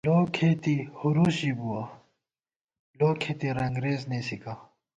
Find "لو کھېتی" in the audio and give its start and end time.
0.07-0.75, 2.97-3.47